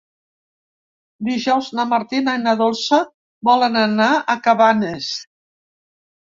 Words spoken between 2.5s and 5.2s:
Dolça volen anar a Cabanes.